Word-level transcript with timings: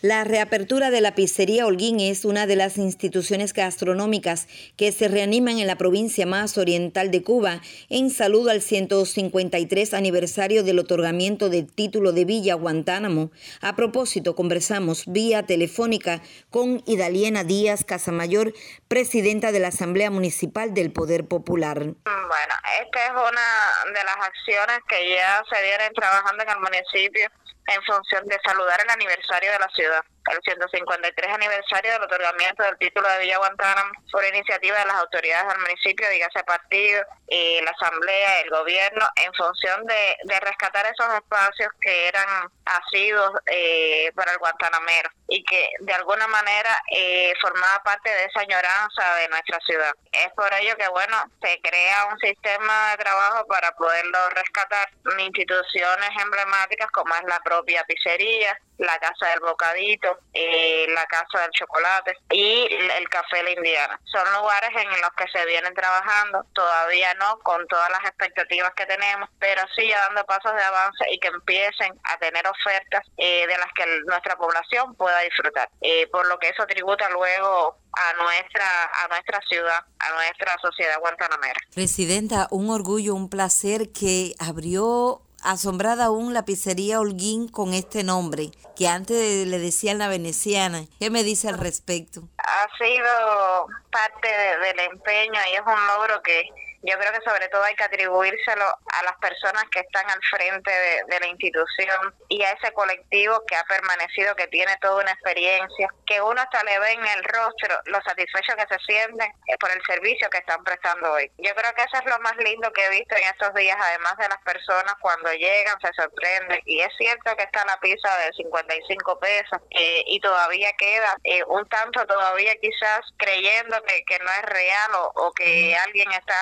La 0.00 0.22
reapertura 0.22 0.92
de 0.92 1.00
la 1.00 1.16
pizzería 1.16 1.66
Holguín 1.66 1.98
es 1.98 2.24
una 2.24 2.46
de 2.46 2.54
las 2.54 2.76
instituciones 2.76 3.52
gastronómicas 3.52 4.46
que 4.76 4.92
se 4.92 5.08
reaniman 5.08 5.58
en 5.58 5.66
la 5.66 5.74
provincia 5.74 6.24
más 6.24 6.56
oriental 6.56 7.10
de 7.10 7.24
Cuba 7.24 7.60
en 7.88 8.08
saludo 8.10 8.50
al 8.50 8.62
153 8.62 9.94
aniversario 9.94 10.62
del 10.62 10.78
otorgamiento 10.78 11.48
del 11.48 11.66
título 11.66 12.12
de 12.12 12.24
Villa 12.24 12.54
Guantánamo. 12.54 13.32
A 13.60 13.74
propósito, 13.74 14.36
conversamos 14.36 15.02
vía 15.08 15.46
telefónica 15.46 16.22
con 16.50 16.80
Idaliena 16.86 17.42
Díaz 17.42 17.82
Casamayor, 17.82 18.54
presidenta 18.86 19.50
de 19.50 19.58
la 19.58 19.68
Asamblea 19.68 20.12
Municipal 20.12 20.74
del 20.74 20.92
Poder 20.92 21.26
Popular. 21.26 21.78
Bueno, 21.78 22.54
esta 22.84 23.04
es 23.04 23.10
una 23.10 23.98
de 23.98 24.04
las 24.04 24.16
acciones 24.16 24.78
que 24.88 25.16
ya 25.16 25.42
se 25.52 25.60
vienen 25.60 25.92
trabajando 25.92 26.44
en 26.44 26.50
el 26.50 26.60
municipio 26.60 27.28
en 27.68 27.82
función 27.82 28.26
de 28.26 28.38
saludar 28.44 28.80
el 28.80 28.90
aniversario 28.90 29.52
de 29.52 29.58
la 29.58 29.68
ciudad 29.68 30.02
el 30.30 30.38
153 30.42 31.34
aniversario 31.34 31.92
del 31.92 32.02
otorgamiento 32.02 32.62
del 32.62 32.78
título 32.78 33.08
de 33.08 33.18
Villa 33.20 33.38
Guantánamo 33.38 33.92
por 34.10 34.24
iniciativa 34.24 34.78
de 34.78 34.86
las 34.86 34.96
autoridades 34.96 35.48
del 35.48 35.60
municipio, 35.60 36.08
dígase 36.08 36.42
partido, 36.44 37.04
y 37.28 37.60
la 37.62 37.70
asamblea, 37.70 38.40
el 38.40 38.50
gobierno, 38.50 39.06
en 39.16 39.32
función 39.34 39.84
de, 39.86 40.16
rescatar 40.40 40.86
esos 40.86 41.12
espacios 41.14 41.70
que 41.80 42.08
eran 42.08 42.48
asidos 42.64 43.32
eh, 43.46 44.10
para 44.14 44.32
el 44.32 44.38
guantanamero 44.38 45.10
y 45.28 45.42
que 45.44 45.68
de 45.80 45.92
alguna 45.92 46.26
manera 46.28 46.70
eh, 46.90 47.32
formaba 47.40 47.82
parte 47.82 48.08
de 48.08 48.24
esa 48.24 48.40
añoranza 48.40 49.14
de 49.16 49.28
nuestra 49.28 49.58
ciudad. 49.66 49.92
Es 50.12 50.28
por 50.34 50.52
ello 50.54 50.76
que, 50.76 50.88
bueno, 50.88 51.16
se 51.42 51.60
crea 51.60 52.06
un 52.10 52.18
sistema 52.18 52.90
de 52.92 53.04
trabajo 53.04 53.46
para 53.46 53.72
poderlo 53.72 54.30
rescatar 54.30 54.88
instituciones 55.18 56.10
emblemáticas 56.22 56.90
como 56.92 57.14
es 57.14 57.24
la 57.24 57.40
propia 57.40 57.84
pizzería, 57.84 58.58
la 58.78 58.98
Casa 58.98 59.30
del 59.30 59.40
Bocadito, 59.40 60.18
eh, 60.32 60.86
la 60.94 61.04
Casa 61.06 61.42
del 61.42 61.50
Chocolate 61.50 62.16
y 62.30 62.68
el 62.96 63.08
Café 63.08 63.42
La 63.42 63.50
Indiana. 63.50 64.00
Son 64.04 64.24
lugares 64.40 64.70
en 64.74 64.88
los 65.00 65.10
que 65.16 65.26
se 65.32 65.44
vienen 65.46 65.74
trabajando, 65.74 66.44
todavía 66.54 67.14
no 67.14 67.38
con 67.40 67.66
todas 67.66 67.90
las 67.90 68.04
expectativas 68.04 68.72
que 68.74 68.86
tenemos, 68.86 69.28
pero 69.38 69.62
sí 69.76 69.88
ya 69.88 69.98
dando 70.06 70.24
pasos 70.24 70.54
de 70.54 70.62
avance 70.62 71.04
y 71.10 71.18
que 71.18 71.28
empiecen 71.28 71.92
a 72.04 72.16
tener 72.18 72.46
ofertas 72.46 73.04
eh, 73.16 73.46
de 73.46 73.58
las 73.58 73.72
que 73.74 73.84
nuestra 74.06 74.36
población 74.36 74.94
pueda 74.94 75.18
disfrutar. 75.20 75.68
Eh, 75.80 76.06
por 76.08 76.26
lo 76.26 76.38
que 76.38 76.48
eso 76.48 76.66
tributa 76.66 77.08
luego 77.10 77.76
a 77.92 78.12
nuestra 78.22 78.84
a 79.04 79.08
nuestra 79.08 79.40
ciudad, 79.48 79.80
a 79.98 80.10
nuestra 80.14 80.56
sociedad 80.60 80.98
guantanamera. 81.00 81.60
Presidenta, 81.74 82.46
un 82.50 82.70
orgullo, 82.70 83.14
un 83.14 83.28
placer 83.28 83.90
que 83.92 84.34
abrió 84.38 85.22
asombrada 85.42 86.06
aún 86.06 86.34
la 86.34 86.44
pizzería 86.44 87.00
Holguín 87.00 87.48
con 87.48 87.74
este 87.74 88.04
nombre, 88.04 88.50
que 88.76 88.88
antes 88.88 89.46
le 89.46 89.58
decían 89.58 89.98
la 89.98 90.08
veneciana. 90.08 90.84
¿Qué 90.98 91.10
me 91.10 91.22
dice 91.22 91.48
al 91.48 91.58
respecto? 91.58 92.22
Ha 92.38 92.66
sido 92.76 93.66
parte 93.90 94.28
del 94.28 94.80
empeño 94.80 95.40
y 95.50 95.54
es 95.54 95.62
un 95.66 95.86
logro 95.86 96.22
que 96.22 96.48
yo 96.82 96.96
creo 96.98 97.12
que 97.12 97.28
sobre 97.28 97.48
todo 97.48 97.62
hay 97.64 97.74
que 97.74 97.84
atribuírselo 97.84 98.64
a 98.64 99.02
las 99.02 99.16
personas 99.18 99.64
que 99.72 99.80
están 99.80 100.08
al 100.08 100.20
frente 100.30 100.70
de, 100.70 101.18
la 101.18 101.26
institución 101.26 102.14
y 102.28 102.42
a 102.42 102.52
ese 102.52 102.72
colectivo 102.72 103.42
que 103.46 103.56
ha 103.56 103.64
permanecido, 103.64 104.36
que 104.36 104.46
tiene 104.46 104.76
toda 104.80 105.02
una 105.02 105.10
experiencia, 105.10 105.88
que 106.06 106.22
uno 106.22 106.40
hasta 106.40 106.62
le 106.62 106.78
ve 106.78 106.92
en 106.92 107.06
el 107.06 107.24
rostro 107.24 107.74
lo 107.86 108.00
satisfecho 108.02 108.54
que 108.56 108.66
se 108.72 108.78
sienten 108.86 109.32
por 109.58 109.70
el 109.70 109.82
servicio 109.84 110.30
que 110.30 110.38
están 110.38 110.62
prestando 110.62 111.12
hoy. 111.12 111.30
Yo 111.38 111.52
creo 111.56 111.74
que 111.74 111.82
eso 111.82 111.98
es 111.98 112.04
lo 112.04 112.18
más 112.20 112.36
lindo 112.36 112.72
que 112.72 112.84
he 112.84 112.90
visto 112.90 113.16
en 113.16 113.24
estos 113.24 113.52
días, 113.54 113.76
además 113.80 114.16
de 114.18 114.28
las 114.28 114.40
personas 114.42 114.94
cuando 115.00 115.32
llegan 115.32 115.80
se 115.80 115.92
sorprenden 115.94 116.60
y 116.64 116.80
es 116.80 116.94
cierto 116.96 117.34
que 117.36 117.42
está 117.42 117.64
la 117.64 117.78
pizza 117.80 118.16
de 118.18 118.32
55 118.34 119.18
pesos 119.18 119.58
eh, 119.70 120.04
y 120.06 120.20
todavía 120.20 120.72
queda 120.78 121.16
eh, 121.24 121.42
un 121.48 121.68
tanto 121.68 122.06
todavía 122.06 122.54
quizás 122.60 123.00
creyendo 123.16 123.82
que, 123.82 124.04
que 124.04 124.18
no 124.20 124.30
es 124.30 124.42
real 124.42 124.94
o, 124.94 125.12
o 125.14 125.32
que 125.32 125.76
alguien 125.76 126.10
está 126.12 126.36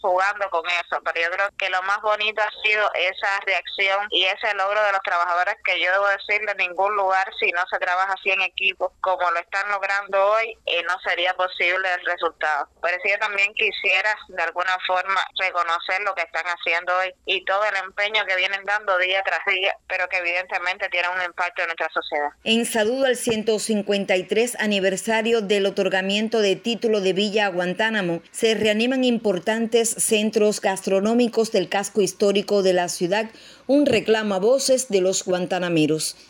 jugando 0.00 0.48
con 0.50 0.64
eso, 0.66 1.00
pero 1.04 1.20
yo 1.20 1.30
creo 1.30 1.48
que 1.58 1.70
lo 1.70 1.82
más 1.82 2.00
bonito 2.02 2.42
ha 2.42 2.62
sido 2.62 2.90
esa 2.94 3.40
reacción 3.44 4.06
y 4.10 4.24
ese 4.24 4.54
logro 4.54 4.82
de 4.82 4.92
los 4.92 5.02
trabajadores 5.02 5.56
que 5.64 5.80
yo 5.80 5.90
debo 5.92 6.06
decirle 6.08 6.52
en 6.52 6.58
ningún 6.58 6.94
lugar 6.96 7.26
si 7.38 7.50
no 7.52 7.62
se 7.70 7.78
trabaja 7.78 8.12
así 8.12 8.30
en 8.30 8.42
equipo 8.42 8.92
como 9.00 9.30
lo 9.30 9.38
están 9.38 9.68
logrando 9.70 10.24
hoy 10.32 10.56
eh, 10.66 10.82
no 10.84 10.94
sería 11.00 11.34
posible 11.34 11.88
el 11.94 12.04
resultado. 12.04 12.68
Por 12.80 12.90
eso 12.90 13.02
yo 13.08 13.18
también 13.18 13.52
quisiera 13.54 14.16
de 14.28 14.42
alguna 14.42 14.76
forma 14.86 15.20
reconocer 15.38 16.00
lo 16.02 16.14
que 16.14 16.22
están 16.22 16.44
haciendo 16.46 16.96
hoy 16.98 17.12
y 17.24 17.44
todo 17.44 17.64
el 17.64 17.76
empeño 17.76 18.24
que 18.26 18.36
vienen 18.36 18.64
dando 18.64 18.98
día 18.98 19.22
tras 19.24 19.44
día, 19.46 19.76
pero 19.88 20.08
que 20.08 20.18
evidentemente 20.18 20.88
tiene 20.88 21.08
un 21.08 21.22
impacto 21.22 21.62
en 21.62 21.68
nuestra 21.68 21.88
sociedad. 21.90 22.30
En 22.44 22.64
saludo 22.64 23.06
al 23.06 23.16
153 23.16 24.56
aniversario 24.60 25.40
del 25.40 25.66
otorgamiento 25.66 26.40
de 26.40 26.56
título 26.56 27.00
de 27.00 27.12
Villa 27.12 27.48
Guantánamo, 27.48 28.22
se 28.30 28.54
reaniman 28.54 29.04
importantes 29.04 29.65
centros 29.70 30.60
gastronómicos 30.60 31.52
del 31.52 31.68
casco 31.68 32.02
histórico 32.02 32.62
de 32.62 32.72
la 32.72 32.88
ciudad, 32.88 33.30
un 33.66 33.86
reclamo 33.86 34.34
a 34.34 34.38
voces 34.38 34.88
de 34.88 35.00
los 35.00 35.24
guantanameros. 35.24 36.16